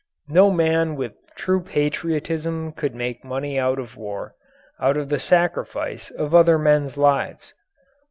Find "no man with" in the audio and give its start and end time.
0.29-1.13